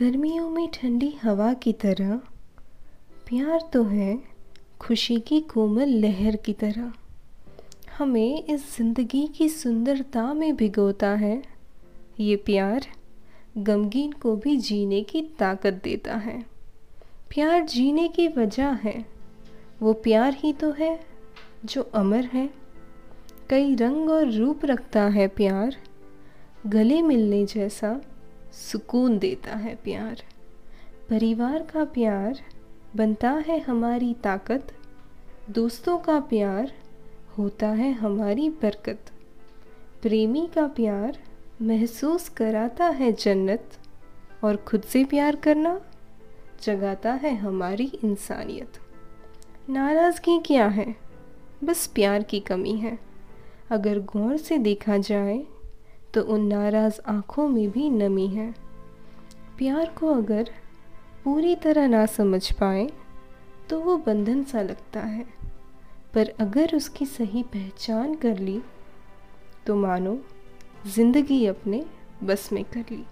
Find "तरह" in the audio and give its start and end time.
1.72-2.14, 6.52-6.92, 61.56-61.86